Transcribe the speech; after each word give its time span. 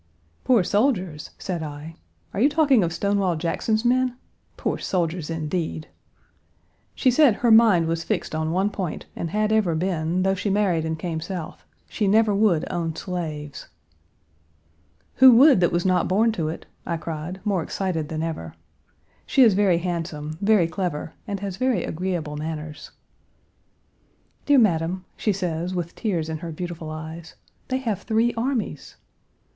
"Poor 0.43 0.63
soldiers?" 0.63 1.29
said 1.37 1.61
I. 1.61 1.93
"Are 2.33 2.39
you 2.39 2.49
talking 2.49 2.83
of 2.83 2.91
Stonewall 2.91 3.35
Jackson's 3.35 3.85
men? 3.85 4.17
Poor 4.57 4.79
soldiers, 4.79 5.29
indeed!" 5.29 5.89
She 6.95 7.11
said 7.11 7.35
her 7.45 7.51
mind 7.51 7.85
was 7.85 8.03
fixed 8.03 8.33
on 8.33 8.49
one 8.51 8.71
point, 8.71 9.05
and 9.15 9.29
had 9.29 9.51
ever 9.53 9.75
been, 9.75 10.23
though 10.23 10.33
she 10.33 10.49
married 10.49 10.85
and 10.85 10.97
came 10.97 11.21
South: 11.21 11.63
she 11.87 12.07
never 12.07 12.33
would 12.33 12.65
own 12.71 12.95
slaves. 12.95 13.67
"Who 15.17 15.33
would 15.35 15.59
that 15.59 15.71
was 15.71 15.85
not 15.85 16.07
born 16.07 16.31
to 16.31 16.49
it?" 16.49 16.65
I 16.83 16.97
cried, 16.97 17.39
more 17.43 17.61
excited 17.61 18.09
than 18.09 18.23
ever. 18.23 18.55
She 19.27 19.43
is 19.43 19.53
very 19.53 19.77
handsome, 19.77 20.39
very 20.41 20.67
clever, 20.67 21.13
and 21.27 21.41
has 21.41 21.57
very 21.57 21.83
agreeable 21.83 22.37
manners. 22.37 22.89
"Dear 24.47 24.57
madam," 24.57 25.05
she 25.15 25.31
says, 25.31 25.75
with 25.75 25.93
tears 25.93 26.27
in 26.27 26.39
her 26.39 26.51
beautiful 26.51 26.89
eyes, 26.89 27.35
"they 27.67 27.77
have 27.77 28.01
three 28.01 28.33
armies." 28.33 28.95